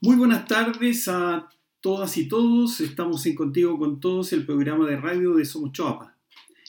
Muy 0.00 0.14
buenas 0.14 0.46
tardes 0.46 1.08
a 1.08 1.48
todas 1.80 2.16
y 2.18 2.28
todos. 2.28 2.80
Estamos 2.80 3.26
en 3.26 3.34
Contigo 3.34 3.76
con 3.80 3.98
Todos, 3.98 4.32
el 4.32 4.46
programa 4.46 4.86
de 4.86 4.96
radio 4.96 5.34
de 5.34 5.44
Somos 5.44 5.72
Choapa. 5.72 6.16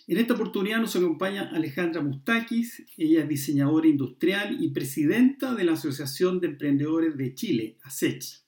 En 0.07 0.17
esta 0.17 0.33
oportunidad 0.33 0.79
nos 0.79 0.95
acompaña 0.95 1.47
Alejandra 1.53 2.01
Mustakis. 2.01 2.83
Ella 2.97 3.21
es 3.21 3.29
diseñadora 3.29 3.87
industrial 3.87 4.57
y 4.59 4.69
presidenta 4.69 5.53
de 5.53 5.63
la 5.63 5.73
Asociación 5.73 6.39
de 6.39 6.47
Emprendedores 6.47 7.17
de 7.17 7.35
Chile, 7.35 7.77
ASECH. 7.83 8.41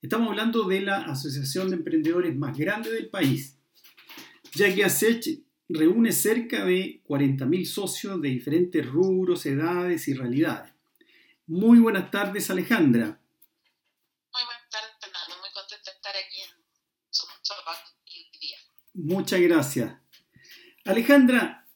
Estamos 0.00 0.28
hablando 0.28 0.68
de 0.68 0.82
la 0.82 0.98
asociación 0.98 1.70
de 1.70 1.76
emprendedores 1.78 2.36
más 2.36 2.56
grande 2.56 2.92
del 2.92 3.08
país, 3.08 3.58
ya 4.54 4.72
que 4.72 4.84
ASECH 4.84 5.40
reúne 5.68 6.12
cerca 6.12 6.64
de 6.64 7.02
40.000 7.08 7.64
socios 7.64 8.22
de 8.22 8.28
diferentes 8.28 8.86
rubros, 8.86 9.44
edades 9.46 10.06
y 10.06 10.14
realidades. 10.14 10.72
Muy 11.48 11.80
buenas 11.80 12.12
tardes, 12.12 12.50
Alejandra. 12.50 13.18
Muchas 18.94 19.40
gracias. 19.40 19.94
Alejandra, 20.84 21.66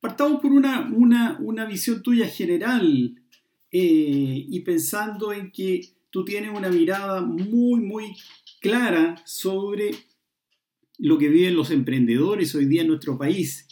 partamos 0.00 0.40
por 0.40 0.52
una, 0.52 0.88
una, 0.90 1.64
visión 1.64 2.02
tuya 2.02 2.28
general 2.28 3.14
eh, 3.70 4.46
y 4.48 4.60
pensando 4.60 5.32
en 5.32 5.50
que 5.50 5.80
tú 6.10 6.24
tienes 6.24 6.56
una 6.56 6.68
mirada 6.68 7.22
muy, 7.22 7.80
muy 7.80 8.16
clara 8.60 9.20
sobre 9.24 9.90
lo 10.98 11.18
que 11.18 11.28
viven 11.28 11.56
los 11.56 11.70
emprendedores 11.70 12.54
hoy 12.54 12.66
día 12.66 12.82
en 12.82 12.88
nuestro 12.88 13.18
país. 13.18 13.66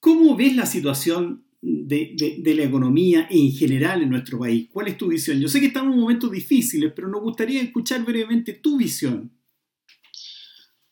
¿Cómo 0.00 0.36
ves 0.36 0.54
la 0.54 0.66
situación 0.66 1.44
de, 1.60 2.54
la 2.56 2.62
economía 2.62 3.26
en 3.30 3.52
general 3.52 4.02
en 4.02 4.10
nuestro 4.10 4.38
país? 4.38 4.68
¿Cuál 4.72 4.88
es 4.88 4.96
tu 4.96 5.08
visión? 5.08 5.40
Yo 5.40 5.48
sé 5.48 5.60
que 5.60 5.66
estamos 5.66 5.94
en 5.94 6.00
momentos 6.00 6.30
difíciles, 6.30 6.92
pero 6.94 7.08
nos 7.08 7.22
gustaría 7.22 7.62
escuchar 7.62 8.04
brevemente 8.04 8.52
tu 8.54 8.76
visión. 8.76 9.32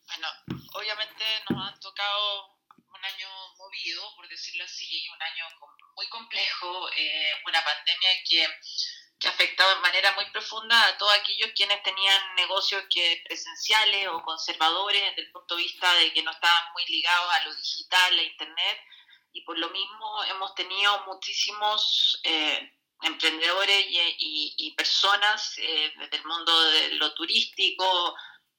Bueno, 0.07 0.27
obviamente 0.75 1.25
nos 1.51 1.61
han 1.61 1.79
tocado 1.81 2.59
un 2.77 3.05
año 3.05 3.29
movido, 3.59 4.03
por 4.17 4.24
decirlo 4.35 4.65
así, 4.65 5.09
un 5.09 5.23
año 5.23 5.45
muy 5.97 6.07
complejo, 6.09 6.91
eh, 6.97 7.33
una 7.47 7.65
pandemia 7.65 8.11
que 8.29 8.49
que 9.19 9.29
ha 9.29 9.31
afectado 9.31 9.75
de 9.77 9.81
manera 9.81 10.13
muy 10.13 10.27
profunda 10.27 10.87
a 10.87 10.99
todos 10.99 11.13
aquellos 11.15 11.53
quienes 11.55 11.83
tenían 11.83 12.35
negocios 12.37 12.85
que 12.91 13.23
presenciales 13.25 14.09
o 14.09 14.23
conservadores 14.23 15.03
desde 15.03 15.23
el 15.23 15.33
punto 15.33 15.57
de 15.57 15.63
vista 15.63 15.93
de 15.95 16.13
que 16.13 16.23
no 16.23 16.31
estaban 16.31 16.73
muy 16.73 16.85
ligados 16.87 17.33
a 17.33 17.45
lo 17.45 17.55
digital, 17.55 18.19
a 18.19 18.23
Internet, 18.23 18.81
y 19.33 19.41
por 19.43 19.59
lo 19.59 19.71
mismo 19.71 20.25
hemos 20.25 20.55
tenido 20.55 21.05
muchísimos 21.07 22.21
eh, 22.23 22.73
emprendedores 23.03 23.87
y, 23.89 24.75
personas 24.77 25.57
eh, 25.59 25.93
desde 25.97 26.17
el 26.17 26.25
mundo 26.25 26.63
de 26.71 26.89
lo 26.95 27.15
turístico 27.15 28.17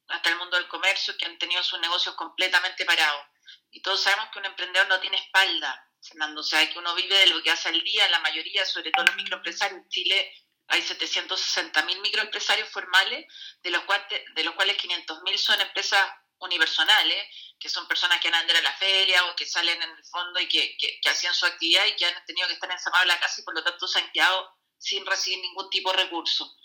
hasta 0.07 0.29
el 0.29 0.37
mundo 0.37 0.57
del 0.57 0.67
comercio 0.67 1.15
que 1.17 1.25
han 1.25 1.37
tenido 1.37 1.61
sus 1.63 1.79
negocios 1.79 2.15
completamente 2.15 2.85
parados. 2.85 3.25
Y 3.71 3.81
todos 3.81 4.01
sabemos 4.01 4.29
que 4.31 4.39
un 4.39 4.45
emprendedor 4.45 4.87
no 4.87 4.99
tiene 4.99 5.17
espalda, 5.17 5.89
Fernando, 6.01 6.41
o 6.41 6.43
sea, 6.43 6.69
que 6.71 6.77
uno 6.79 6.93
vive 6.95 7.17
de 7.17 7.27
lo 7.27 7.41
que 7.41 7.51
hace 7.51 7.69
al 7.69 7.81
día, 7.81 8.07
la 8.09 8.19
mayoría, 8.19 8.65
sobre 8.65 8.91
todo 8.91 9.05
los 9.05 9.15
microempresarios 9.15 9.81
en 9.81 9.89
Chile, 9.89 10.31
hay 10.67 10.81
760.000 10.81 12.01
microempresarios 12.01 12.69
formales, 12.69 13.25
de 13.61 13.69
los, 13.69 13.83
cuales, 13.83 14.05
de 14.33 14.43
los 14.43 14.55
cuales 14.55 14.77
500.000 14.77 15.37
son 15.37 15.61
empresas 15.61 16.09
unipersonales, 16.39 17.27
que 17.59 17.69
son 17.69 17.87
personas 17.87 18.19
que 18.19 18.27
andado 18.27 18.59
a 18.59 18.61
la 18.61 18.75
feria 18.75 19.25
o 19.25 19.35
que 19.35 19.45
salen 19.45 19.81
en 19.81 19.89
el 19.89 20.05
fondo 20.05 20.39
y 20.39 20.47
que, 20.47 20.99
hacían 21.09 21.33
su 21.33 21.45
actividad 21.45 21.85
y 21.85 21.95
que 21.95 22.05
han 22.05 22.25
tenido 22.25 22.47
que 22.47 22.55
estar 22.55 22.69
encerrados 22.69 23.03
en 23.03 23.09
la 23.09 23.19
casa 23.19 23.41
y 23.41 23.43
por 23.43 23.55
lo 23.55 23.63
tanto 23.63 23.87
se 23.87 23.99
han 23.99 24.11
quedado 24.11 24.49
sin 24.77 25.05
recibir 25.05 25.39
ningún 25.39 25.69
tipo 25.69 25.91
de 25.91 26.03
recurso. 26.03 26.55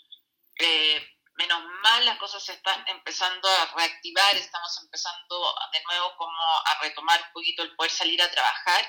Eh, 0.59 1.07
menos 1.41 1.63
mal 1.81 2.05
las 2.05 2.17
cosas 2.17 2.43
se 2.43 2.53
están 2.53 2.83
empezando 2.87 3.47
a 3.47 3.73
reactivar, 3.75 4.35
estamos 4.35 4.77
empezando 4.83 5.55
de 5.71 5.83
nuevo 5.83 6.15
como 6.17 6.41
a 6.65 6.79
retomar 6.81 7.21
un 7.27 7.33
poquito 7.33 7.63
el 7.63 7.75
poder 7.75 7.91
salir 7.91 8.21
a 8.21 8.31
trabajar 8.31 8.85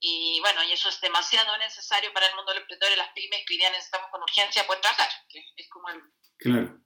y 0.00 0.38
bueno, 0.40 0.62
y 0.64 0.72
eso 0.72 0.88
es 0.88 1.00
demasiado 1.00 1.56
necesario 1.56 2.12
para 2.12 2.26
el 2.26 2.34
mundo 2.34 2.52
del 2.52 2.62
emprendedor 2.62 2.92
y 2.92 2.96
las 2.96 3.12
pymes 3.12 3.42
que 3.46 3.54
hoy 3.54 3.58
día 3.58 3.70
necesitamos 3.70 4.10
con 4.10 4.22
urgencia 4.22 4.66
poder 4.66 4.82
trabajar, 4.82 5.08
que 5.28 5.42
es 5.56 5.68
como 5.70 5.88
el... 5.88 6.02
Claro, 6.38 6.78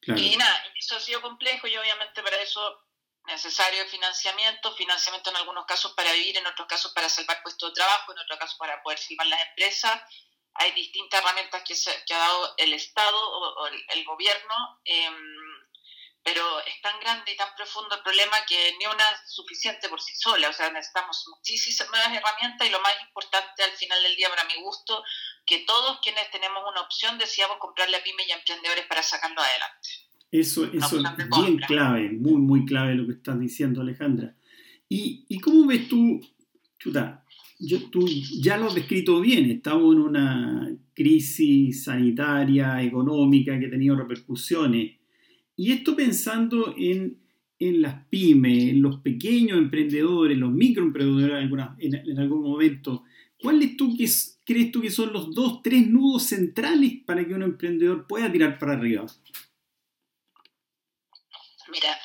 claro. 0.00 0.20
Y 0.20 0.36
nada, 0.36 0.64
eso 0.78 0.96
ha 0.96 1.00
sido 1.00 1.22
complejo 1.22 1.66
y 1.66 1.76
obviamente 1.76 2.22
para 2.22 2.36
eso 2.36 2.84
necesario 3.24 3.86
financiamiento, 3.86 4.74
financiamiento 4.74 5.30
en 5.30 5.36
algunos 5.36 5.66
casos 5.66 5.92
para 5.92 6.12
vivir, 6.12 6.36
en 6.36 6.46
otros 6.46 6.66
casos 6.68 6.92
para 6.92 7.08
salvar 7.08 7.42
puestos 7.42 7.70
de 7.70 7.74
trabajo, 7.74 8.12
en 8.12 8.18
otros 8.18 8.38
casos 8.38 8.58
para 8.58 8.82
poder 8.82 8.98
salvar 8.98 9.26
las 9.26 9.48
empresas. 9.48 10.02
Hay 10.58 10.72
distintas 10.72 11.20
herramientas 11.20 11.62
que, 11.64 11.74
se, 11.74 11.90
que 12.06 12.14
ha 12.14 12.18
dado 12.18 12.54
el 12.56 12.72
Estado 12.72 13.16
o, 13.16 13.66
el, 13.66 14.04
gobierno. 14.04 14.80
Eh, 14.84 15.10
pero 16.28 16.42
es 16.60 16.80
tan 16.82 17.00
grande 17.00 17.32
y 17.32 17.36
tan 17.36 17.48
profundo 17.56 17.96
el 17.96 18.02
problema 18.02 18.36
que 18.46 18.74
ni 18.78 18.84
una 18.84 19.10
es 19.12 19.32
suficiente 19.32 19.88
por 19.88 20.00
sí 20.00 20.12
sola, 20.14 20.50
o 20.50 20.52
sea, 20.52 20.70
necesitamos 20.70 21.24
muchísimas 21.34 21.88
herramientas 22.12 22.68
y 22.68 22.70
lo 22.70 22.80
más 22.80 22.92
importante 23.06 23.62
al 23.62 23.70
final 23.72 24.02
del 24.02 24.16
día 24.16 24.28
para 24.28 24.44
mi 24.44 24.60
gusto, 24.60 25.02
que 25.46 25.60
todos 25.60 26.00
quienes 26.02 26.30
tenemos 26.30 26.62
una 26.70 26.82
opción 26.82 27.16
deseamos 27.16 27.56
comprarle 27.58 27.96
a 27.96 28.02
pymes 28.02 28.28
y 28.28 28.32
a 28.32 28.36
emprendedores 28.36 28.84
para 28.86 29.02
sacarlo 29.02 29.40
adelante. 29.40 29.88
Eso, 30.30 30.66
eso 30.66 31.00
es 31.00 31.28
bien 31.30 31.56
clave, 31.66 32.10
muy, 32.10 32.36
muy 32.36 32.66
clave 32.66 32.94
lo 32.94 33.06
que 33.06 33.14
estás 33.14 33.40
diciendo 33.40 33.80
Alejandra. 33.80 34.34
¿Y, 34.86 35.24
y 35.28 35.40
cómo 35.40 35.66
ves 35.66 35.88
tú, 35.88 36.20
chuta, 36.78 37.24
yo, 37.58 37.90
tú 37.90 38.06
ya 38.40 38.56
lo 38.56 38.66
has 38.66 38.74
descrito 38.74 39.20
bien, 39.20 39.50
estamos 39.50 39.94
en 39.94 40.00
una 40.00 40.70
crisis 40.94 41.84
sanitaria, 41.84 42.82
económica 42.82 43.58
que 43.58 43.66
ha 43.66 43.70
tenido 43.70 43.96
repercusiones 43.96 44.98
y 45.56 45.72
esto 45.72 45.96
pensando 45.96 46.72
en, 46.78 47.18
las 47.58 48.06
pymes, 48.06 48.70
en 48.70 48.80
los 48.80 49.00
pequeños 49.00 49.58
emprendedores, 49.58 50.38
los 50.38 50.52
microemprendedores 50.52 51.50
en, 51.80 51.94
en, 52.08 52.18
algún 52.20 52.42
momento, 52.42 53.02
¿cuáles 53.42 53.76
tú 53.76 53.96
crees 53.96 54.70
tú 54.70 54.80
que 54.80 54.90
son 54.90 55.12
los 55.12 55.34
dos, 55.34 55.60
tres 55.60 55.88
nudos 55.88 56.22
centrales 56.22 56.92
para 57.04 57.26
que 57.26 57.34
un 57.34 57.42
emprendedor 57.42 58.06
pueda 58.06 58.30
tirar 58.30 58.56
para 58.56 58.74
arriba? 58.74 59.04
Mira, 61.72 61.98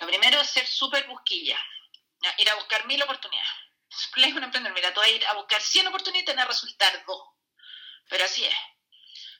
lo 0.00 0.06
primero 0.06 0.40
es 0.40 0.46
ser 0.46 0.66
súper 0.66 1.08
busquilla, 1.08 1.56
ir 2.38 2.48
a 2.48 2.54
buscar 2.54 2.86
mil 2.86 3.02
oportunidades. 3.02 3.59
Le 4.16 4.32
un 4.32 4.44
emprendedor, 4.44 4.74
mira, 4.74 4.94
tú 4.94 5.00
vas 5.00 5.08
a 5.08 5.12
ir 5.12 5.26
a 5.26 5.34
buscar 5.34 5.60
100 5.60 5.88
oportunidades 5.88 6.22
y 6.22 6.26
tener 6.26 6.46
resultar 6.46 7.04
dos. 7.06 7.30
Pero 8.08 8.24
así 8.24 8.44
es. 8.44 8.54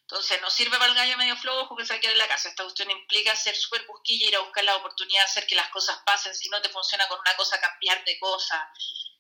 Entonces, 0.03 0.41
no 0.41 0.51
sirve 0.51 0.77
para 0.77 0.91
el 0.91 0.97
gallo 0.97 1.17
medio 1.19 1.37
flojo 1.37 1.77
que 1.77 1.87
se 1.87 2.01
quede 2.01 2.13
en 2.13 2.19
la 2.19 2.27
casa. 2.27 2.49
Esta 2.49 2.65
cuestión 2.65 2.91
implica 2.91 3.35
ser 3.37 3.55
súper 3.55 3.87
busquilla, 3.87 4.27
ir 4.27 4.37
a 4.37 4.41
buscar 4.41 4.65
la 4.65 4.75
oportunidad, 4.75 5.25
hacer 5.25 5.47
que 5.47 5.55
las 5.55 5.69
cosas 5.69 6.01
pasen. 6.05 6.35
Si 6.35 6.49
no 6.49 6.61
te 6.61 6.69
funciona 6.69 7.07
con 7.07 7.21
una 7.21 7.37
cosa, 7.37 7.61
cambiar 7.61 8.05
de 8.05 8.19
cosa. 8.19 8.73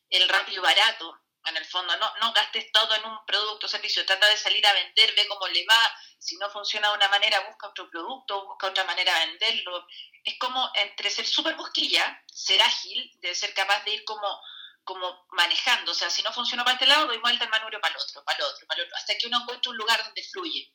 El 0.08 0.28
rápido 0.28 0.60
y 0.60 0.64
barato, 0.64 1.16
en 1.44 1.56
el 1.56 1.64
fondo. 1.64 1.96
No, 1.96 2.12
no 2.20 2.32
gastes 2.32 2.72
todo 2.72 2.92
en 2.96 3.04
un 3.04 3.24
producto 3.24 3.66
o 3.66 3.68
servicio. 3.68 4.04
Trata 4.04 4.26
de 4.26 4.36
salir 4.36 4.66
a 4.66 4.72
vender, 4.72 5.14
ve 5.14 5.28
cómo 5.28 5.46
le 5.46 5.64
va. 5.64 5.96
Si 6.18 6.36
no 6.38 6.50
funciona 6.50 6.88
de 6.88 6.96
una 6.96 7.08
manera, 7.08 7.46
busca 7.48 7.68
otro 7.68 7.88
producto, 7.88 8.46
busca 8.46 8.66
otra 8.66 8.82
manera 8.82 9.16
de 9.16 9.26
venderlo. 9.26 9.86
Es 10.24 10.38
como 10.38 10.72
entre 10.74 11.08
ser 11.08 11.26
súper 11.26 11.54
busquilla, 11.54 12.20
ser 12.26 12.60
ágil, 12.60 13.12
de 13.20 13.32
ser 13.36 13.54
capaz 13.54 13.84
de 13.84 13.94
ir 13.94 14.04
como 14.04 14.40
como 14.90 15.24
manejando, 15.30 15.92
o 15.92 15.94
sea, 15.94 16.10
si 16.10 16.20
no 16.20 16.32
funciona 16.32 16.64
para 16.64 16.74
este 16.74 16.86
lado, 16.86 17.06
doy 17.06 17.18
vuelta 17.18 17.44
el 17.44 17.50
manubrio 17.50 17.80
para 17.80 17.94
el 17.94 18.00
otro, 18.00 18.24
para 18.24 18.38
el 18.38 18.44
otro, 18.44 18.66
para 18.66 18.80
el 18.80 18.86
otro, 18.88 18.96
hasta 18.96 19.16
que 19.16 19.28
uno 19.28 19.38
encuentre 19.40 19.70
un 19.70 19.76
lugar 19.76 20.02
donde 20.02 20.24
fluye. 20.24 20.74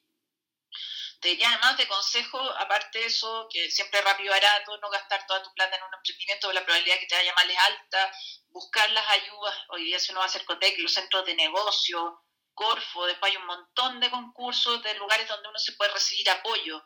Te 1.19 1.29
diría 1.29 1.49
además 1.49 1.75
de 1.75 1.85
consejo, 1.85 2.39
aparte 2.39 2.99
de 2.99 3.07
eso, 3.07 3.45
que 3.51 3.69
siempre 3.69 4.01
rápido 4.01 4.27
y 4.27 4.29
barato, 4.29 4.77
no 4.77 4.89
gastar 4.89 5.27
toda 5.27 5.43
tu 5.43 5.53
plata 5.53 5.75
en 5.75 5.83
un 5.83 5.93
emprendimiento, 5.93 6.53
la 6.53 6.63
probabilidad 6.63 6.97
que 6.97 7.07
te 7.07 7.15
vaya 7.15 7.33
mal 7.33 7.51
es 7.51 7.57
alta, 7.57 8.11
buscar 8.47 8.89
las 8.91 9.07
ayudas, 9.09 9.55
hoy 9.67 9.83
día 9.83 9.99
si 9.99 10.13
uno 10.13 10.19
va 10.19 10.27
a 10.27 10.29
hacer 10.29 10.45
COTEC, 10.45 10.79
los 10.79 10.93
centros 10.93 11.25
de 11.25 11.35
negocio, 11.35 12.21
Corfo, 12.53 13.05
después 13.05 13.33
hay 13.33 13.37
un 13.37 13.47
montón 13.47 13.99
de 13.99 14.09
concursos 14.09 14.81
de 14.81 14.93
lugares 14.93 15.27
donde 15.27 15.49
uno 15.49 15.59
se 15.59 15.73
puede 15.73 15.91
recibir 15.91 16.29
apoyo, 16.29 16.81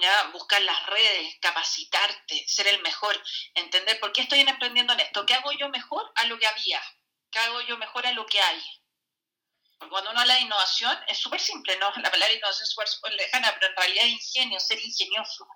¿ya? 0.00 0.28
buscar 0.32 0.62
las 0.62 0.86
redes, 0.86 1.36
capacitarte, 1.38 2.48
ser 2.48 2.66
el 2.68 2.80
mejor, 2.80 3.22
entender 3.54 4.00
por 4.00 4.10
qué 4.12 4.22
estoy 4.22 4.40
emprendiendo 4.40 4.94
en 4.94 5.00
esto, 5.00 5.26
qué 5.26 5.34
hago 5.34 5.52
yo 5.52 5.68
mejor 5.68 5.91
a 6.22 6.26
lo 6.26 6.38
que 6.38 6.46
había, 6.46 6.82
qué 7.30 7.38
hago 7.38 7.60
yo 7.62 7.76
mejor 7.78 8.06
a 8.06 8.12
lo 8.12 8.26
que 8.26 8.40
hay 8.40 8.62
cuando 9.88 10.10
uno 10.10 10.20
habla 10.20 10.34
de 10.34 10.42
innovación, 10.42 10.96
es 11.06 11.18
súper 11.18 11.40
simple, 11.40 11.76
¿no? 11.78 11.90
La 12.02 12.10
palabra 12.10 12.34
innovación 12.34 12.64
es 12.64 12.90
súper 12.90 13.12
lejana, 13.14 13.52
pero 13.54 13.68
en 13.68 13.76
realidad 13.76 14.04
es 14.06 14.12
ingenio, 14.12 14.60
ser 14.60 14.80
ingenioso. 14.80 15.46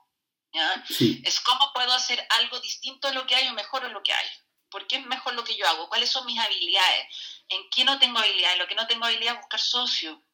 ¿ya? 0.52 0.84
Es 1.24 1.40
cómo 1.40 1.72
puedo 1.72 1.92
hacer 1.92 2.24
algo 2.30 2.58
distinto 2.60 3.08
a 3.08 3.12
lo 3.12 3.26
que 3.26 3.34
hay 3.34 3.48
o 3.48 3.52
mejor 3.52 3.84
a 3.84 3.88
lo 3.88 4.02
que 4.02 4.12
hay. 4.12 4.26
¿Por 4.70 4.86
qué 4.86 4.96
es 4.96 5.06
mejor 5.06 5.34
lo 5.34 5.44
que 5.44 5.56
yo 5.56 5.66
hago? 5.68 5.88
¿Cuáles 5.88 6.10
son 6.10 6.26
mis 6.26 6.38
habilidades? 6.38 7.06
¿En 7.48 7.68
qué 7.70 7.84
no 7.84 7.98
tengo 7.98 8.18
habilidades? 8.18 8.54
En 8.54 8.58
lo 8.60 8.68
que 8.68 8.74
no 8.74 8.86
tengo 8.86 9.04
habilidad, 9.04 9.36
buscar 9.36 9.60
socio. 9.60 10.24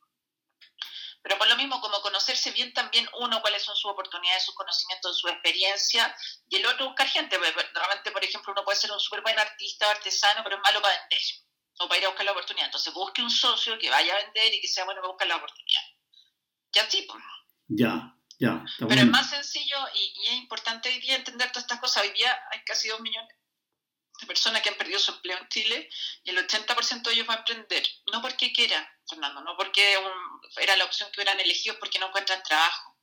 Pero 1.22 1.38
por 1.38 1.48
lo 1.48 1.56
mismo, 1.56 1.80
como 1.80 2.00
conocerse 2.02 2.50
bien 2.50 2.72
también 2.72 3.08
uno, 3.20 3.40
cuáles 3.40 3.62
son 3.62 3.76
sus 3.76 3.90
oportunidades, 3.90 4.44
sus 4.44 4.54
conocimientos, 4.54 5.18
su 5.18 5.28
experiencia, 5.28 6.14
y 6.48 6.56
el 6.56 6.66
otro 6.66 6.86
buscar 6.86 7.06
gente. 7.08 7.38
Realmente, 7.38 8.10
por 8.10 8.24
ejemplo, 8.24 8.52
uno 8.52 8.64
puede 8.64 8.78
ser 8.78 8.90
un 8.90 8.98
súper 8.98 9.22
buen 9.22 9.38
artista 9.38 9.86
o 9.86 9.90
artesano, 9.90 10.42
pero 10.42 10.56
es 10.56 10.62
malo 10.62 10.82
para 10.82 10.98
vender 10.98 11.20
o 11.78 11.88
para 11.88 11.98
ir 12.00 12.06
a 12.06 12.08
buscar 12.08 12.26
la 12.26 12.32
oportunidad. 12.32 12.66
Entonces 12.66 12.92
busque 12.92 13.22
un 13.22 13.30
socio 13.30 13.78
que 13.78 13.88
vaya 13.88 14.14
a 14.14 14.24
vender 14.24 14.52
y 14.54 14.60
que 14.60 14.68
sea 14.68 14.84
bueno 14.84 15.00
para 15.00 15.12
buscar 15.12 15.28
la 15.28 15.36
oportunidad. 15.36 15.82
Ya 16.72 16.90
sí, 16.90 17.06
Ya, 17.68 18.64
Pero 18.78 19.00
es 19.00 19.06
más 19.06 19.30
sencillo 19.30 19.76
y, 19.94 20.14
y, 20.16 20.26
es 20.28 20.34
importante 20.34 20.88
hoy 20.88 20.98
día 20.98 21.14
entender 21.14 21.48
todas 21.52 21.64
estas 21.64 21.80
cosas. 21.80 22.02
Hoy 22.02 22.12
día 22.12 22.36
hay 22.50 22.64
casi 22.64 22.88
dos 22.88 23.00
millones 23.00 23.36
de 24.20 24.26
personas 24.26 24.62
que 24.62 24.70
han 24.70 24.76
perdido 24.76 24.98
su 24.98 25.12
empleo 25.12 25.38
en 25.38 25.48
Chile 25.48 25.88
y 26.24 26.30
el 26.30 26.46
80% 26.46 27.02
de 27.02 27.12
ellos 27.12 27.28
va 27.28 27.34
a 27.34 27.38
emprender. 27.38 27.86
No 28.12 28.20
porque 28.20 28.52
quiera, 28.52 28.88
Fernando, 29.12 29.40
no 29.42 29.56
porque 29.56 29.98
era 30.56 30.76
la 30.76 30.84
opción 30.84 31.10
que 31.10 31.20
hubieran 31.20 31.40
elegido, 31.40 31.78
porque 31.78 31.98
no 31.98 32.08
encuentran 32.08 32.42
trabajo. 32.42 32.96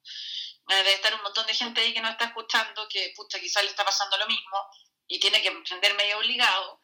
Debe 0.67 0.93
estar 0.93 1.13
un 1.13 1.23
montón 1.23 1.47
de 1.47 1.53
gente 1.53 1.81
ahí 1.81 1.93
que 1.93 2.01
no 2.01 2.09
está 2.09 2.25
escuchando, 2.25 2.87
que 2.89 3.13
pucha, 3.15 3.39
quizás 3.39 3.63
le 3.63 3.69
está 3.69 3.83
pasando 3.83 4.17
lo 4.17 4.27
mismo 4.27 4.57
y 5.07 5.19
tiene 5.19 5.41
que 5.41 5.47
emprender 5.47 5.95
medio 5.95 6.17
obligado 6.17 6.79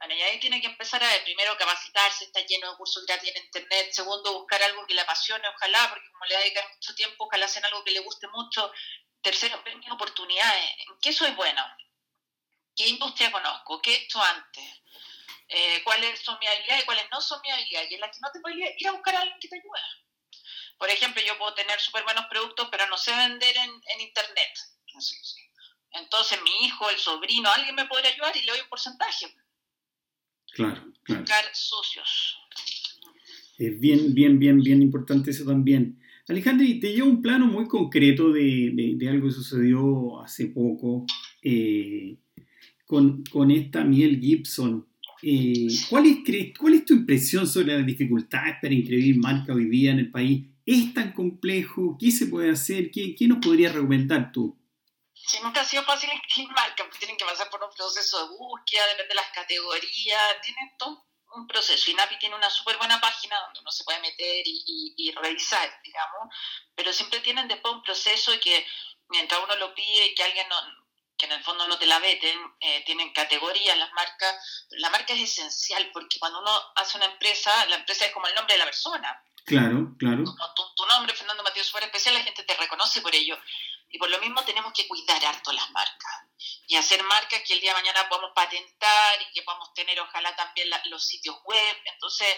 bueno, 0.00 0.14
y 0.14 0.22
ahí 0.22 0.40
tiene 0.40 0.62
que 0.62 0.68
empezar 0.68 1.04
a 1.04 1.08
ver, 1.08 1.24
primero 1.24 1.58
capacitarse, 1.58 2.24
está 2.24 2.40
lleno 2.40 2.70
de 2.70 2.76
cursos 2.78 3.04
gratis 3.04 3.36
en 3.36 3.44
internet, 3.44 3.92
segundo 3.92 4.32
buscar 4.32 4.62
algo 4.62 4.86
que 4.86 4.94
le 4.94 5.02
apasione, 5.02 5.46
ojalá, 5.46 5.90
porque 5.90 6.10
como 6.10 6.24
le 6.24 6.38
dedicar 6.38 6.66
mucho 6.72 6.94
tiempo, 6.94 7.24
ojalá 7.26 7.46
sea 7.46 7.60
algo 7.66 7.84
que 7.84 7.90
le 7.90 8.00
guste 8.00 8.26
mucho, 8.28 8.72
tercero, 9.20 9.62
ver 9.62 9.76
oportunidades, 9.90 10.70
¿en 10.88 10.98
qué 11.02 11.12
soy 11.12 11.32
bueno? 11.32 11.62
¿Qué 12.74 12.88
industria 12.88 13.30
conozco? 13.30 13.82
¿Qué 13.82 13.92
he 13.92 14.04
hecho 14.04 14.22
antes? 14.22 14.64
Eh, 15.50 15.82
¿Cuáles 15.84 16.20
son 16.20 16.38
mis 16.40 16.48
habilidades 16.48 16.82
y 16.82 16.86
cuáles 16.86 17.04
no 17.10 17.20
son 17.20 17.40
mis 17.42 17.52
habilidades? 17.52 17.90
Y 17.90 17.94
en 17.94 18.00
las 18.00 18.10
que 18.10 18.20
no 18.22 18.30
te 18.32 18.40
podría 18.40 18.70
ir 18.78 18.88
a 18.88 18.92
buscar 18.92 19.16
a 19.16 19.20
alguien 19.20 19.38
que 19.40 19.48
te 19.48 19.56
ayude. 19.56 19.80
Por 20.78 20.88
ejemplo, 20.88 21.22
yo 21.26 21.36
puedo 21.38 21.54
tener 21.54 21.78
súper 21.80 22.04
buenos 22.04 22.24
productos, 22.26 22.68
pero 22.70 22.86
no 22.86 22.96
sé 22.96 23.14
vender 23.14 23.56
en, 23.56 23.70
en 23.70 24.00
internet. 24.00 24.52
Entonces 25.92 26.38
mi 26.42 26.66
hijo, 26.66 26.88
el 26.88 26.98
sobrino, 26.98 27.50
alguien 27.50 27.74
me 27.74 27.86
podría 27.86 28.10
ayudar 28.10 28.36
y 28.36 28.40
le 28.40 28.52
doy 28.52 28.60
un 28.60 28.68
porcentaje. 28.68 29.26
Claro, 30.52 30.92
claro. 31.04 31.24
socios. 31.52 32.36
Es 33.58 33.78
bien, 33.78 34.14
bien, 34.14 34.38
bien, 34.38 34.60
bien 34.60 34.82
importante 34.82 35.30
eso 35.30 35.44
también. 35.44 36.00
Alejandri, 36.28 36.80
te 36.80 36.92
llevo 36.92 37.08
un 37.08 37.22
plano 37.22 37.46
muy 37.46 37.66
concreto 37.66 38.32
de, 38.32 38.96
algo 39.08 39.26
que 39.28 39.34
sucedió 39.34 40.20
hace 40.22 40.46
poco 40.46 41.04
eh, 41.42 42.18
con, 42.86 43.50
esta 43.50 43.84
Miel 43.84 44.20
Gibson. 44.20 44.86
Eh, 45.22 45.68
¿cuál, 45.88 46.06
es, 46.06 46.58
¿Cuál 46.58 46.74
es 46.74 46.84
tu 46.84 46.94
impresión 46.94 47.46
sobre 47.46 47.76
las 47.76 47.86
dificultades 47.86 48.56
para 48.60 48.72
inscribir 48.72 49.16
marca 49.18 49.52
hoy 49.52 49.68
día 49.68 49.90
en 49.90 49.98
el 49.98 50.10
país? 50.10 50.46
¿Es 50.64 50.94
tan 50.94 51.12
complejo? 51.12 51.96
¿Qué 51.98 52.10
se 52.10 52.26
puede 52.26 52.50
hacer? 52.50 52.90
¿Qué, 52.90 53.16
nos 53.28 53.38
podrías 53.38 53.74
recomendar 53.74 54.30
tú? 54.32 54.56
Sí, 55.12 55.38
nunca 55.42 55.60
ha 55.60 55.64
sido 55.64 55.82
fácil 55.84 56.08
inscribir 56.12 56.50
marca, 56.52 56.84
pues 56.86 56.98
tienen 56.98 57.16
que 57.16 57.24
pasar 57.24 57.50
por 57.50 57.62
un 57.62 57.70
proceso 57.76 58.18
de 58.18 58.36
búsqueda, 58.36 58.86
depende 58.86 59.08
de 59.08 59.14
las 59.14 59.30
categorías, 59.34 60.40
tienen 60.42 60.70
todo 60.78 61.04
un 61.34 61.46
proceso. 61.46 61.90
Y 61.90 61.94
NAPI 61.94 62.18
tiene 62.18 62.34
una 62.34 62.50
súper 62.50 62.78
buena 62.78 63.00
página 63.00 63.38
donde 63.40 63.60
uno 63.60 63.70
se 63.70 63.84
puede 63.84 64.00
meter 64.00 64.42
y, 64.46 65.12
revisar, 65.22 65.68
digamos, 65.84 66.34
pero 66.74 66.92
siempre 66.92 67.20
tienen 67.20 67.48
después 67.48 67.74
un 67.74 67.82
proceso 67.82 68.32
que 68.40 68.66
mientras 69.08 69.40
uno 69.44 69.56
lo 69.56 69.74
pide 69.74 70.06
y 70.06 70.14
que 70.14 70.22
alguien 70.22 70.48
no, 70.48 70.56
que 71.20 71.26
en 71.26 71.32
el 71.32 71.44
fondo 71.44 71.68
no 71.68 71.78
te 71.78 71.84
la 71.84 71.98
veten, 71.98 72.38
eh, 72.60 72.82
tienen 72.86 73.12
categorías 73.12 73.76
las 73.76 73.92
marcas. 73.92 74.66
La 74.70 74.88
marca 74.88 75.12
es 75.12 75.20
esencial 75.20 75.90
porque 75.92 76.18
cuando 76.18 76.40
uno 76.40 76.50
hace 76.76 76.96
una 76.96 77.06
empresa, 77.06 77.66
la 77.66 77.76
empresa 77.76 78.06
es 78.06 78.12
como 78.12 78.26
el 78.26 78.34
nombre 78.34 78.54
de 78.54 78.58
la 78.58 78.64
persona. 78.64 79.22
Claro, 79.44 79.94
claro. 79.98 80.24
Tu, 80.24 80.74
tu 80.76 80.86
nombre, 80.86 81.14
Fernando 81.14 81.42
Matías, 81.42 81.66
súper 81.66 81.84
especial, 81.84 82.14
la 82.14 82.22
gente 82.22 82.42
te 82.42 82.54
reconoce 82.54 83.02
por 83.02 83.14
ello. 83.14 83.38
Y 83.90 83.98
por 83.98 84.08
lo 84.08 84.18
mismo 84.20 84.42
tenemos 84.44 84.72
que 84.72 84.88
cuidar 84.88 85.22
harto 85.26 85.52
las 85.52 85.70
marcas 85.72 86.30
y 86.68 86.76
hacer 86.76 87.02
marcas 87.02 87.42
que 87.46 87.54
el 87.54 87.60
día 87.60 87.74
de 87.74 87.80
mañana 87.80 88.08
podamos 88.08 88.30
patentar 88.34 89.22
y 89.22 89.32
que 89.32 89.42
podamos 89.42 89.74
tener 89.74 89.98
ojalá 90.00 90.34
también 90.36 90.68
los 90.84 91.04
sitios 91.04 91.36
web. 91.44 91.76
Entonces 91.84 92.28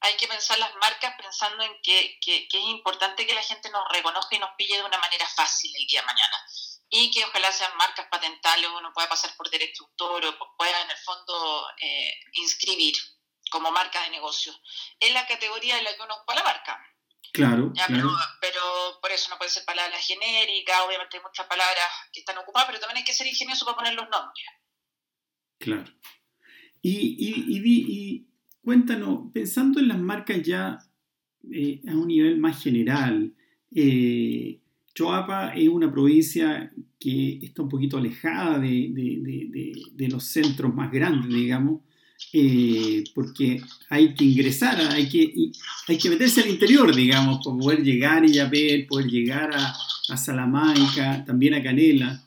hay 0.00 0.14
que 0.14 0.26
pensar 0.26 0.58
las 0.58 0.74
marcas 0.76 1.14
pensando 1.16 1.62
en 1.62 1.72
que, 1.82 2.18
que, 2.20 2.48
es 2.50 2.64
importante 2.64 3.26
que 3.26 3.34
la 3.34 3.42
gente 3.42 3.70
nos 3.70 3.86
reconozca 3.90 4.34
y 4.34 4.38
nos 4.38 4.50
pille 4.56 4.76
de 4.76 4.84
una 4.84 4.98
manera 4.98 5.26
fácil 5.28 5.70
el 5.76 5.86
día 5.86 6.00
de 6.00 6.06
mañana. 6.06 6.36
Y 6.94 7.10
que 7.10 7.24
ojalá 7.24 7.50
sean 7.50 7.74
marcas 7.78 8.06
patentables, 8.10 8.68
uno 8.78 8.92
pueda 8.92 9.08
pasar 9.08 9.34
por 9.36 9.48
derecho 9.48 9.84
autor 9.84 10.26
o 10.26 10.56
pueda 10.56 10.82
en 10.82 10.90
el 10.90 10.96
fondo 10.98 11.66
eh, 11.80 12.12
inscribir 12.34 12.94
como 13.50 13.70
marca 13.70 14.02
de 14.04 14.10
negocio 14.10 14.52
en 15.00 15.14
la 15.14 15.26
categoría 15.26 15.78
en 15.78 15.84
la 15.84 15.96
que 15.96 16.02
uno 16.02 16.14
ocupa 16.14 16.34
la 16.34 16.44
marca. 16.44 16.78
Claro, 17.32 17.72
Pero, 18.40 18.98
por 19.00 19.10
eso 19.10 19.30
no 19.30 19.38
puede 19.38 19.50
ser 19.50 19.64
palabras 19.64 20.06
genéricas, 20.06 20.82
obviamente 20.86 21.16
hay 21.16 21.22
muchas 21.22 21.46
palabras 21.46 21.86
que 22.12 22.20
están 22.20 22.36
ocupadas, 22.36 22.66
pero 22.66 22.80
también 22.80 22.98
hay 22.98 23.04
que 23.04 23.14
ser 23.14 23.26
ingenioso 23.26 23.64
para 23.64 23.78
poner 23.78 23.94
los 23.94 24.08
nombres. 24.10 24.44
Claro. 25.58 25.90
Y, 26.82 27.16
y, 27.18 28.26
cuéntanos, 28.62 29.30
pensando 29.32 29.80
en 29.80 29.88
las 29.88 29.98
marcas 29.98 30.42
ya 30.42 30.78
eh, 31.50 31.80
a 31.88 31.92
un 31.92 32.08
nivel 32.08 32.38
más 32.38 32.62
general, 32.62 33.34
eh, 33.74 34.60
Choapa 34.94 35.54
es 35.54 35.68
una 35.68 35.90
provincia 35.90 36.70
que 36.98 37.38
está 37.42 37.62
un 37.62 37.68
poquito 37.68 37.96
alejada 37.96 38.58
de, 38.58 38.90
de 39.92 40.08
los 40.08 40.24
centros 40.24 40.74
más 40.74 40.92
grandes, 40.92 41.32
digamos, 41.32 41.80
eh, 42.32 43.04
porque 43.14 43.60
hay 43.90 44.14
que 44.14 44.24
ingresar, 44.24 44.80
hay 44.92 45.08
que, 45.08 45.34
hay 45.88 45.98
que 45.98 46.10
meterse 46.10 46.42
al 46.42 46.50
interior, 46.50 46.94
digamos, 46.94 47.44
para 47.44 47.56
poder 47.56 47.82
llegar 47.82 48.24
a 48.24 48.48
ver, 48.48 48.86
poder 48.86 49.06
llegar 49.06 49.50
a, 49.54 49.74
a, 50.08 50.16
Salamanca, 50.16 51.24
también 51.24 51.54
a 51.54 51.62
Canela. 51.62 52.22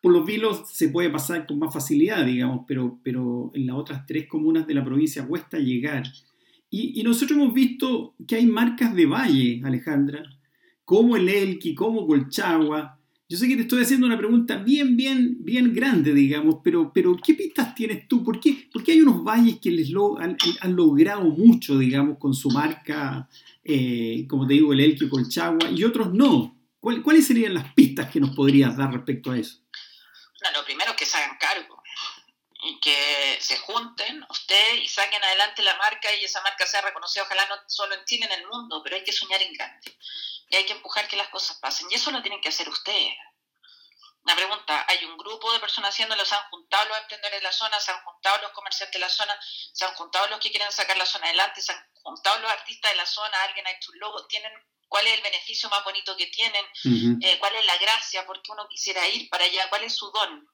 Por 0.00 0.12
los 0.12 0.24
vilos 0.24 0.62
se 0.70 0.88
puede 0.88 1.10
pasar 1.10 1.46
con 1.46 1.58
más 1.58 1.72
facilidad, 1.72 2.24
digamos, 2.24 2.64
pero, 2.66 2.98
pero 3.02 3.50
en 3.54 3.66
las 3.66 3.76
otras 3.76 4.06
tres 4.06 4.26
comunas 4.26 4.66
de 4.66 4.74
la 4.74 4.84
provincia 4.84 5.26
cuesta 5.26 5.58
llegar. 5.58 6.04
Y, 6.70 6.98
y 7.00 7.02
nosotros 7.02 7.38
hemos 7.38 7.52
visto 7.52 8.14
que 8.26 8.36
hay 8.36 8.46
marcas 8.46 8.94
de 8.94 9.06
valle, 9.06 9.60
Alejandra, 9.64 10.24
como 10.84 11.16
el 11.16 11.28
Elqui, 11.28 11.74
como 11.74 12.06
Colchagua, 12.06 12.98
yo 13.26 13.38
sé 13.38 13.48
que 13.48 13.56
te 13.56 13.62
estoy 13.62 13.82
haciendo 13.82 14.06
una 14.06 14.18
pregunta 14.18 14.58
bien, 14.58 14.96
bien, 14.96 15.38
bien 15.40 15.72
grande, 15.72 16.12
digamos, 16.12 16.56
pero, 16.62 16.92
pero 16.92 17.16
¿qué 17.16 17.34
pistas 17.34 17.74
tienes 17.74 18.06
tú? 18.06 18.22
¿Por 18.22 18.38
qué, 18.38 18.68
hay 18.86 19.00
unos 19.00 19.24
valles 19.24 19.58
que 19.60 19.70
les 19.70 19.90
han, 20.60 20.76
logrado 20.76 21.22
mucho, 21.22 21.78
digamos, 21.78 22.18
con 22.18 22.34
su 22.34 22.50
marca, 22.50 23.28
eh, 23.64 24.26
como 24.28 24.46
te 24.46 24.54
digo, 24.54 24.72
el 24.72 24.80
Elqui 24.80 25.08
Colchagua, 25.08 25.70
y 25.70 25.84
otros 25.84 26.12
no? 26.12 26.54
¿Cuáles 26.78 27.26
serían 27.26 27.54
las 27.54 27.72
pistas 27.72 28.10
que 28.10 28.20
nos 28.20 28.36
podrías 28.36 28.76
dar 28.76 28.92
respecto 28.92 29.30
a 29.30 29.38
eso? 29.38 29.60
lo 30.54 30.62
primero 30.66 30.90
es 30.90 30.96
que 30.98 31.06
se 31.06 31.16
hagan 31.16 31.38
cargo 31.40 31.82
que 32.84 33.38
se 33.40 33.56
junten 33.60 34.26
ustedes 34.28 34.74
y 34.74 34.88
saquen 34.88 35.24
adelante 35.24 35.62
la 35.62 35.74
marca 35.76 36.14
y 36.14 36.22
esa 36.22 36.42
marca 36.42 36.66
sea 36.66 36.82
reconocida, 36.82 37.22
ojalá 37.22 37.46
no 37.46 37.56
solo 37.66 37.94
en 37.94 38.04
Chile, 38.04 38.26
en 38.26 38.32
el 38.32 38.46
mundo, 38.46 38.82
pero 38.84 38.96
hay 38.96 39.02
que 39.02 39.10
soñar 39.10 39.40
en 39.40 39.54
grande 39.54 39.96
y 40.50 40.56
hay 40.56 40.66
que 40.66 40.74
empujar 40.74 41.08
que 41.08 41.16
las 41.16 41.28
cosas 41.28 41.56
pasen. 41.56 41.86
Y 41.90 41.94
eso 41.94 42.10
lo 42.10 42.20
tienen 42.20 42.42
que 42.42 42.50
hacer 42.50 42.68
ustedes. 42.68 43.16
Una 44.22 44.36
pregunta, 44.36 44.84
hay 44.86 45.02
un 45.06 45.16
grupo 45.16 45.50
de 45.54 45.60
personas 45.60 45.94
haciéndolo, 45.94 46.26
se 46.26 46.34
han 46.34 46.46
juntado 46.50 46.84
los 46.90 46.98
emprendedores 46.98 47.40
de 47.40 47.44
la 47.44 47.52
zona, 47.52 47.80
se 47.80 47.90
han 47.90 48.04
juntado 48.04 48.38
los 48.42 48.52
comerciantes 48.52 48.92
de 48.92 49.06
la 49.06 49.08
zona, 49.08 49.40
se 49.72 49.84
han 49.86 49.94
juntado 49.94 50.26
los 50.26 50.38
que 50.38 50.50
quieren 50.50 50.70
sacar 50.70 50.98
la 50.98 51.06
zona 51.06 51.28
adelante, 51.28 51.62
se 51.62 51.72
han 51.72 51.90
juntado 52.02 52.38
los 52.40 52.50
artistas 52.50 52.90
de 52.90 52.98
la 52.98 53.06
zona, 53.06 53.42
alguien 53.44 53.66
ha 53.66 53.70
hecho 53.70 53.92
un 53.92 53.98
logo, 53.98 54.26
tienen 54.26 54.52
cuál 54.88 55.06
es 55.06 55.14
el 55.14 55.22
beneficio 55.22 55.70
más 55.70 55.82
bonito 55.84 56.14
que 56.18 56.26
tienen, 56.26 56.66
eh, 57.22 57.38
cuál 57.38 57.56
es 57.56 57.64
la 57.64 57.78
gracia, 57.78 58.26
por 58.26 58.42
qué 58.42 58.52
uno 58.52 58.68
quisiera 58.68 59.08
ir 59.08 59.30
para 59.30 59.44
allá, 59.44 59.70
cuál 59.70 59.84
es 59.84 59.96
su 59.96 60.10
don. 60.10 60.46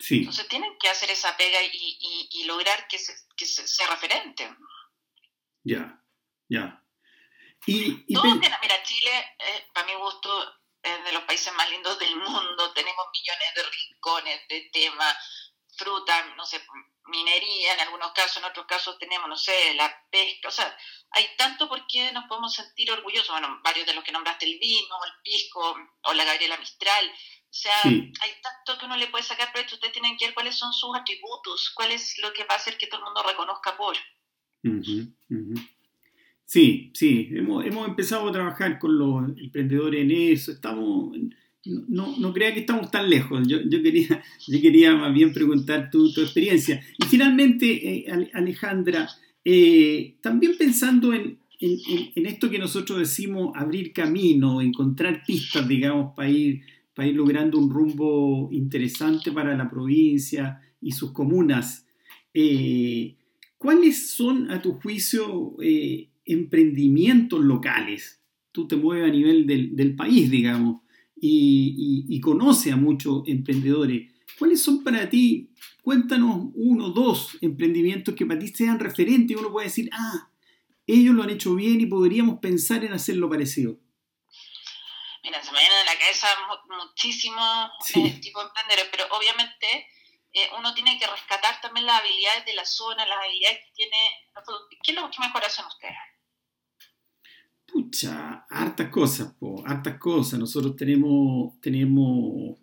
Sí. 0.00 0.18
Entonces 0.20 0.48
tienen 0.48 0.78
que 0.78 0.88
hacer 0.88 1.10
esa 1.10 1.36
pega 1.36 1.62
y, 1.62 2.28
y, 2.32 2.44
lograr 2.44 2.88
que, 2.88 2.98
se, 2.98 3.14
que 3.36 3.44
sea 3.44 3.86
referente. 3.86 4.50
Ya, 5.62 6.02
ya. 6.48 6.82
Y, 7.66 8.04
mira, 8.08 8.82
Chile, 8.82 9.36
eh, 9.38 9.68
para 9.74 9.86
mi 9.86 9.94
gusto, 9.94 10.54
es 10.82 11.04
de 11.04 11.12
los 11.12 11.24
países 11.24 11.52
más 11.52 11.70
lindos 11.70 11.98
del 11.98 12.16
mundo. 12.16 12.72
Tenemos 12.72 13.06
millones 13.12 13.54
de 13.54 13.62
rincones, 13.62 14.48
de 14.48 14.70
temas, 14.72 15.16
fruta, 15.76 16.34
no 16.36 16.46
sé, 16.46 16.64
minería 17.06 17.74
en 17.74 17.80
algunos 17.80 18.12
casos, 18.12 18.38
en 18.38 18.44
otros 18.44 18.66
casos 18.66 18.98
tenemos, 18.98 19.28
no 19.28 19.36
sé, 19.36 19.74
la 19.74 20.06
pesca. 20.10 20.48
O 20.48 20.50
sea, 20.50 20.76
hay 21.10 21.26
tanto 21.36 21.68
por 21.68 21.86
qué 21.86 22.10
nos 22.12 22.24
podemos 22.24 22.54
sentir 22.54 22.90
orgullosos. 22.90 23.30
Bueno, 23.30 23.60
varios 23.62 23.86
de 23.86 23.94
los 23.94 24.04
que 24.04 24.12
nombraste, 24.12 24.46
el 24.46 24.58
vino, 24.58 24.96
el 25.04 25.12
pisco 25.22 25.76
o 26.04 26.12
la 26.14 26.24
Gabriela 26.24 26.56
Mistral. 26.56 27.12
O 27.50 27.52
sea, 27.52 27.72
hay 27.82 28.30
tanto 28.42 28.78
que 28.78 28.86
uno 28.86 28.96
le 28.96 29.08
puede 29.08 29.24
sacar 29.24 29.48
pero 29.52 29.66
Ustedes 29.66 29.92
tienen 29.92 30.16
que 30.16 30.26
ver 30.26 30.34
cuáles 30.34 30.54
son 30.54 30.72
sus 30.72 30.96
atributos, 30.96 31.72
cuál 31.74 31.90
es 31.90 32.16
lo 32.22 32.32
que 32.32 32.44
va 32.44 32.54
a 32.54 32.58
hacer 32.58 32.78
que 32.78 32.86
todo 32.86 33.00
el 33.00 33.06
mundo 33.06 33.24
reconozca 33.26 33.76
por. 33.76 33.96
Sí, 36.44 36.90
sí, 36.94 37.28
hemos, 37.32 37.64
hemos, 37.64 37.88
empezado 37.88 38.28
a 38.28 38.32
trabajar 38.32 38.78
con 38.78 38.98
los 38.98 39.38
emprendedores 39.38 40.00
en 40.00 40.10
eso, 40.10 40.52
estamos, 40.52 41.16
no, 41.64 42.16
no 42.18 42.32
crea 42.32 42.52
que 42.52 42.60
estamos 42.60 42.90
tan 42.90 43.08
lejos, 43.08 43.46
yo, 43.46 43.58
yo, 43.60 43.82
quería, 43.82 44.22
yo 44.48 44.60
quería 44.60 44.94
más 44.94 45.14
bien 45.14 45.32
preguntar 45.32 45.90
tu, 45.90 46.12
tu 46.12 46.20
experiencia. 46.20 46.84
Y 46.98 47.04
finalmente, 47.04 47.66
eh, 47.66 48.30
Alejandra, 48.34 49.08
eh, 49.44 50.16
también 50.20 50.56
pensando 50.58 51.14
en, 51.14 51.38
en, 51.60 51.78
en, 52.16 52.26
esto 52.26 52.50
que 52.50 52.58
nosotros 52.58 52.98
decimos 52.98 53.52
abrir 53.54 53.92
camino, 53.92 54.60
encontrar 54.60 55.22
pistas, 55.24 55.68
digamos, 55.68 56.14
para 56.16 56.30
ir, 56.30 56.62
ir 57.06 57.16
logrando 57.16 57.58
un 57.58 57.70
rumbo 57.70 58.48
interesante 58.52 59.32
para 59.32 59.56
la 59.56 59.70
provincia 59.70 60.60
y 60.80 60.92
sus 60.92 61.12
comunas. 61.12 61.86
Eh, 62.32 63.16
¿Cuáles 63.58 64.10
son, 64.10 64.50
a 64.50 64.62
tu 64.62 64.72
juicio, 64.74 65.56
emprendimientos 66.24 67.40
locales 67.40 68.20
tú 68.52 68.66
te 68.66 68.76
mueves 68.76 69.08
a 69.08 69.12
nivel 69.12 69.46
del, 69.46 69.96
país, 69.96 70.30
digamos, 70.30 70.82
y, 71.20 72.06
y, 72.08 72.20
conoce 72.20 72.72
a 72.72 72.76
muchos 72.76 73.22
emprendedores. 73.26 74.10
¿Cuáles 74.38 74.60
son 74.60 74.82
para 74.82 75.08
ti? 75.08 75.50
Cuéntanos 75.82 76.50
uno, 76.54 76.90
dos 76.90 77.36
emprendimientos 77.40 78.14
que 78.14 78.26
para 78.26 78.40
ti 78.40 78.48
sean 78.48 78.78
referentes 78.78 79.36
y 79.36 79.38
uno 79.38 79.52
puede 79.52 79.66
decir, 79.66 79.90
ah, 79.92 80.30
ellos 80.86 81.14
lo 81.14 81.22
han 81.22 81.30
hecho 81.30 81.54
bien 81.54 81.80
y 81.80 81.86
podríamos 81.86 82.38
pensar 82.38 82.84
en 82.84 82.92
hacerlo 82.92 83.28
parecido. 83.28 83.78
Mira, 85.22 85.42
se 85.42 85.52
me 85.52 85.58
vienen 85.58 85.78
a 85.78 85.92
la 85.92 85.98
cabeza 85.98 86.26
muchísimos 86.68 87.70
eh, 87.94 88.20
tipos 88.20 88.42
de 88.42 88.48
emprendedores, 88.48 88.88
pero 88.90 89.04
obviamente 89.16 89.86
eh, 90.32 90.48
uno 90.58 90.72
tiene 90.74 90.98
que 90.98 91.06
rescatar 91.06 91.60
también 91.60 91.86
las 91.86 92.00
habilidades 92.00 92.46
de 92.46 92.54
la 92.54 92.64
zona, 92.64 93.06
las 93.06 93.18
habilidades 93.18 93.58
que 93.66 93.72
tiene. 93.74 93.96
¿Qué 94.82 94.92
es 94.92 94.96
lo 94.96 95.10
que 95.10 95.20
mejor 95.20 95.44
hacen 95.44 95.66
ustedes? 95.66 95.96
Pucha, 97.66 98.46
hartas 98.48 98.88
cosas, 98.88 99.34
po, 99.38 99.62
hartas 99.66 99.98
cosas. 99.98 100.38
Nosotros 100.38 100.74
tenemos, 100.76 101.60
tenemos 101.60 102.58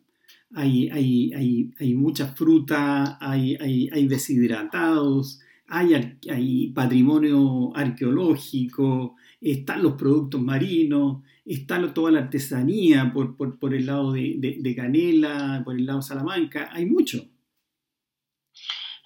hay, 0.56 0.90
hay, 0.90 1.34
hay, 1.34 1.72
hay 1.80 1.94
mucha 1.94 2.28
fruta, 2.28 3.18
hay, 3.20 3.56
hay, 3.60 3.90
hay 3.92 4.08
deshidratados, 4.08 5.40
hay, 5.68 6.20
hay 6.30 6.68
patrimonio 6.72 7.76
arqueológico, 7.76 9.16
están 9.42 9.84
los 9.84 9.94
productos 9.94 10.42
marinos, 10.42 11.24
está 11.46 11.94
toda 11.94 12.12
la 12.12 12.20
artesanía 12.20 13.12
por, 13.14 13.38
por, 13.38 13.60
por 13.60 13.74
el 13.74 13.86
lado 13.86 14.12
de, 14.12 14.36
de, 14.38 14.76
Canela, 14.76 15.62
por 15.64 15.76
el 15.76 15.86
lado 15.86 16.00
de 16.00 16.06
Salamanca, 16.06 16.70
hay 16.72 16.86
mucho. 16.86 17.20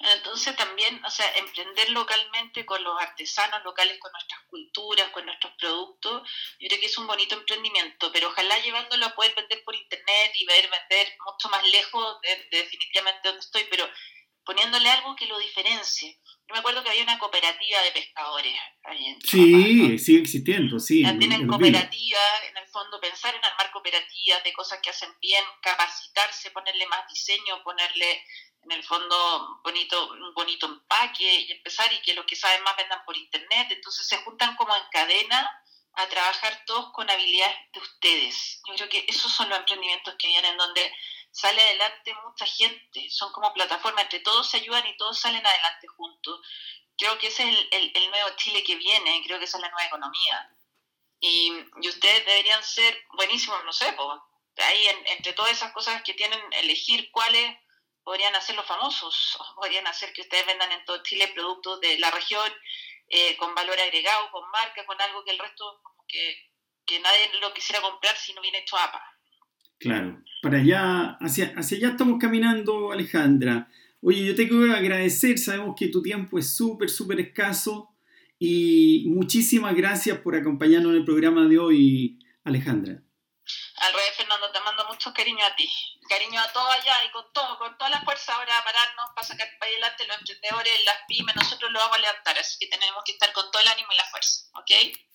Entonces 0.03 0.55
también, 0.55 0.99
o 1.05 1.09
sea, 1.11 1.31
emprender 1.35 1.91
localmente 1.91 2.65
con 2.65 2.83
los 2.83 2.99
artesanos 2.99 3.63
locales, 3.63 3.99
con 3.99 4.11
nuestras 4.11 4.41
culturas, 4.47 5.09
con 5.09 5.25
nuestros 5.25 5.53
productos, 5.59 6.27
yo 6.59 6.67
creo 6.67 6.79
que 6.79 6.87
es 6.87 6.97
un 6.97 7.05
bonito 7.05 7.35
emprendimiento, 7.35 8.11
pero 8.11 8.29
ojalá 8.29 8.57
llevándolo 8.63 9.05
a 9.05 9.13
poder 9.13 9.35
vender 9.35 9.63
por 9.63 9.75
internet 9.75 10.31
y 10.33 10.45
ver 10.45 10.67
vender 10.71 11.13
mucho 11.23 11.49
más 11.49 11.63
lejos 11.69 12.19
de, 12.21 12.47
definitivamente 12.57 13.27
donde 13.27 13.41
estoy, 13.41 13.63
pero 13.69 13.87
poniéndole 14.43 14.89
algo 14.89 15.15
que 15.15 15.27
lo 15.27 15.37
diferencie. 15.37 16.19
Yo 16.51 16.55
me 16.55 16.59
acuerdo 16.59 16.83
que 16.83 16.89
había 16.89 17.03
una 17.03 17.17
cooperativa 17.17 17.81
de 17.81 17.91
pescadores. 17.91 18.53
Ahí 18.83 19.17
sí, 19.23 19.97
sigue 19.97 20.19
existiendo, 20.19 20.81
sí. 20.81 21.01
Tienen 21.17 21.47
cooperativas, 21.47 22.43
en 22.49 22.57
el 22.57 22.67
fondo 22.67 22.99
pensar 22.99 23.33
en 23.33 23.45
armar 23.45 23.71
cooperativas 23.71 24.43
de 24.43 24.51
cosas 24.51 24.79
que 24.83 24.89
hacen 24.89 25.09
bien, 25.21 25.45
capacitarse, 25.61 26.51
ponerle 26.51 26.85
más 26.87 27.07
diseño, 27.07 27.63
ponerle 27.63 28.21
en 28.63 28.71
el 28.73 28.83
fondo 28.83 29.61
bonito, 29.63 30.11
un 30.11 30.33
bonito 30.33 30.65
empaque 30.65 31.23
y 31.23 31.51
empezar 31.53 31.91
y 31.93 32.01
que 32.01 32.15
los 32.15 32.25
que 32.25 32.35
saben 32.35 32.61
más 32.63 32.75
vendan 32.75 32.99
por 33.05 33.15
internet. 33.15 33.67
Entonces 33.71 34.05
se 34.05 34.17
juntan 34.17 34.53
como 34.57 34.75
en 34.75 34.83
cadena 34.91 35.49
a 35.93 36.07
trabajar 36.09 36.65
todos 36.65 36.91
con 36.91 37.09
habilidades 37.09 37.55
de 37.73 37.79
ustedes. 37.79 38.61
Yo 38.67 38.75
creo 38.75 38.89
que 38.89 39.05
esos 39.07 39.31
son 39.31 39.47
los 39.47 39.57
emprendimientos 39.57 40.15
que 40.19 40.27
vienen 40.27 40.57
donde 40.57 40.91
sale 41.31 41.61
adelante 41.61 42.13
mucha 42.25 42.45
gente, 42.45 43.09
son 43.09 43.31
como 43.31 43.53
plataformas, 43.53 44.03
entre 44.03 44.19
todos 44.19 44.49
se 44.49 44.57
ayudan 44.57 44.85
y 44.87 44.97
todos 44.97 45.19
salen 45.19 45.45
adelante 45.45 45.87
juntos. 45.87 46.41
Creo 46.97 47.17
que 47.17 47.27
ese 47.27 47.49
es 47.49 47.57
el, 47.71 47.91
el, 47.95 48.09
nuevo 48.09 48.29
Chile 48.35 48.63
que 48.63 48.75
viene, 48.75 49.23
creo 49.25 49.39
que 49.39 49.45
esa 49.45 49.57
es 49.57 49.61
la 49.61 49.69
nueva 49.69 49.87
economía. 49.87 50.55
Y, 51.19 51.51
y 51.81 51.89
ustedes 51.89 52.25
deberían 52.25 52.63
ser 52.63 53.05
buenísimos, 53.13 53.63
no 53.63 53.73
sé, 53.73 53.93
pues, 53.93 54.19
ahí 54.57 54.87
entre 55.05 55.33
todas 55.33 55.51
esas 55.51 55.71
cosas 55.71 56.03
que 56.03 56.13
tienen, 56.13 56.41
elegir 56.53 57.09
cuáles 57.11 57.57
podrían 58.03 58.35
hacer 58.35 58.55
los 58.55 58.65
famosos, 58.65 59.37
podrían 59.55 59.87
hacer 59.87 60.11
que 60.13 60.21
ustedes 60.21 60.45
vendan 60.45 60.71
en 60.71 60.83
todo 60.85 61.01
Chile 61.03 61.29
productos 61.29 61.79
de 61.79 61.97
la 61.99 62.11
región 62.11 62.51
eh, 63.07 63.37
con 63.37 63.55
valor 63.55 63.79
agregado, 63.79 64.31
con 64.31 64.49
marca, 64.51 64.85
con 64.85 64.99
algo 65.01 65.23
que 65.23 65.31
el 65.31 65.39
resto 65.39 65.79
como 65.83 66.05
que, 66.07 66.51
que 66.85 66.99
nadie 66.99 67.31
lo 67.39 67.53
quisiera 67.53 67.81
comprar 67.81 68.17
si 68.17 68.33
no 68.33 68.41
viene 68.41 68.59
hecho 68.59 68.77
APA. 68.77 69.03
Claro, 69.81 70.21
para 70.43 70.59
allá, 70.59 71.17
hacia, 71.19 71.53
hacia 71.57 71.77
allá 71.77 71.89
estamos 71.89 72.19
caminando, 72.19 72.91
Alejandra. 72.91 73.67
Oye, 73.99 74.23
yo 74.23 74.35
te 74.35 74.47
quiero 74.47 74.71
agradecer, 74.71 75.39
sabemos 75.39 75.75
que 75.75 75.87
tu 75.87 76.03
tiempo 76.03 76.37
es 76.37 76.55
súper, 76.55 76.87
súper 76.87 77.19
escaso 77.19 77.89
y 78.37 79.05
muchísimas 79.07 79.73
gracias 79.75 80.19
por 80.19 80.35
acompañarnos 80.35 80.91
en 80.91 80.97
el 80.97 81.03
programa 81.03 81.47
de 81.47 81.57
hoy, 81.57 82.19
Alejandra. 82.43 82.93
Al 82.93 83.93
revés, 83.93 84.13
Fernando, 84.17 84.51
te 84.51 84.59
mando 84.59 84.85
mucho 84.87 85.11
cariño 85.15 85.43
a 85.43 85.55
ti. 85.55 85.67
Cariño 86.07 86.39
a 86.39 86.53
todos 86.53 86.69
allá 86.69 87.03
y 87.07 87.11
con 87.11 87.25
todo, 87.33 87.57
con 87.57 87.75
toda 87.79 87.89
la 87.89 88.01
fuerza 88.01 88.35
ahora 88.35 88.59
a 88.59 88.63
pararnos 88.63 89.05
para 89.15 89.25
sacar 89.25 89.47
para 89.59 89.71
adelante 89.71 90.05
los 90.05 90.17
emprendedores, 90.19 90.73
las 90.85 90.97
pymes, 91.07 91.35
nosotros 91.35 91.71
lo 91.71 91.79
vamos 91.79 91.97
a 91.97 92.01
levantar, 92.01 92.37
así 92.37 92.59
que 92.59 92.67
tenemos 92.67 93.01
que 93.03 93.13
estar 93.13 93.33
con 93.33 93.49
todo 93.49 93.63
el 93.63 93.67
ánimo 93.67 93.87
y 93.91 93.97
la 93.97 94.05
fuerza, 94.05 94.45
¿ok? 94.53 94.71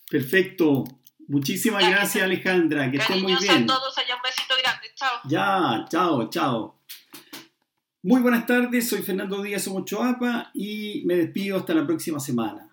Perfecto. 0.09 0.83
Muchísimas 1.27 1.87
gracias, 1.89 2.23
Alejandra. 2.23 2.89
Que 2.89 2.97
estén 2.97 3.21
muy 3.21 3.35
bien. 3.35 3.63
a 3.63 3.65
todos 3.65 3.97
allá. 3.97 4.15
Un 4.15 4.21
besito 4.21 4.55
grande. 4.61 4.87
Chao. 4.95 5.19
Ya, 5.25 5.85
chao, 5.89 6.29
chao. 6.29 6.81
Muy 8.03 8.21
buenas 8.21 8.45
tardes. 8.45 8.87
Soy 8.87 9.01
Fernando 9.01 9.41
Díaz 9.41 9.67
Ochoapa 9.67 10.51
y 10.53 11.03
me 11.05 11.15
despido 11.15 11.57
hasta 11.57 11.73
la 11.73 11.85
próxima 11.85 12.19
semana. 12.19 12.66